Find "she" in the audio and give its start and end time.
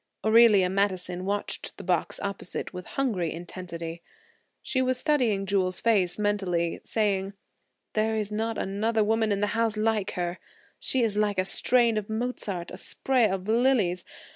4.63-4.81, 10.79-11.03